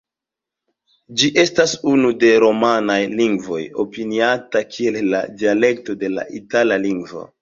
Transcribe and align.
Ĝi 1.23 1.27
estas 1.41 1.75
unu 1.91 2.09
de 2.23 2.31
romanaj 2.43 2.97
lingvoj 3.19 3.61
opiniata 3.85 4.65
kiel 4.73 4.99
la 5.13 5.21
dialekto 5.43 5.99
de 6.05 6.11
la 6.19 6.25
itala 6.41 6.81
lingvo. 6.89 7.27